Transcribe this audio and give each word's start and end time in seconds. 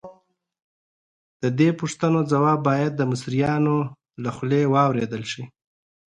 د 1.41 1.43
دې 1.59 1.69
پوښتنو 1.79 2.19
ځواب 2.31 2.59
باید 2.69 2.91
د 2.95 3.01
مصریانو 3.11 3.75
له 4.23 4.29
خولې 4.35 4.61
واورېدل 4.73 5.23
شي. 5.31 5.43